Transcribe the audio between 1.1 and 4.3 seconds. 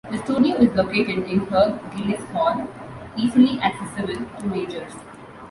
in Hugh Gillis Hall, easily accessible